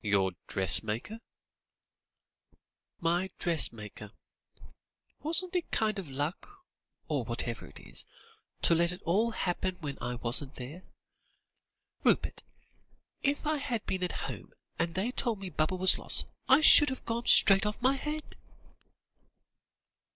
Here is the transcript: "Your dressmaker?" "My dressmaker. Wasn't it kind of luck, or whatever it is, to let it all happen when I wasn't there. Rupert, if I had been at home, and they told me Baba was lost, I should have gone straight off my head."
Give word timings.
"Your 0.00 0.30
dressmaker?" 0.46 1.18
"My 3.00 3.30
dressmaker. 3.40 4.12
Wasn't 5.24 5.56
it 5.56 5.72
kind 5.72 5.98
of 5.98 6.08
luck, 6.08 6.64
or 7.08 7.24
whatever 7.24 7.66
it 7.66 7.80
is, 7.80 8.04
to 8.62 8.76
let 8.76 8.92
it 8.92 9.02
all 9.02 9.32
happen 9.32 9.76
when 9.80 9.98
I 10.00 10.14
wasn't 10.14 10.54
there. 10.54 10.84
Rupert, 12.04 12.44
if 13.24 13.44
I 13.44 13.56
had 13.56 13.84
been 13.86 14.04
at 14.04 14.12
home, 14.30 14.52
and 14.78 14.94
they 14.94 15.10
told 15.10 15.40
me 15.40 15.50
Baba 15.50 15.74
was 15.74 15.98
lost, 15.98 16.26
I 16.48 16.60
should 16.60 16.90
have 16.90 17.04
gone 17.04 17.26
straight 17.26 17.66
off 17.66 17.82
my 17.82 17.94
head." 17.96 18.36